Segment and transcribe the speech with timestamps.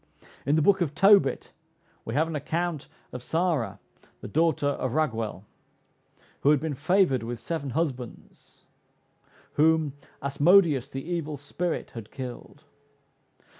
[0.47, 1.51] In the book of Tobit
[2.05, 3.79] we have an account of Sara,
[4.21, 5.43] the daughter of Raguel,
[6.39, 8.63] who had been favored with seven husbands,
[9.61, 12.63] whom "Asmodeus the evil spirit had killed."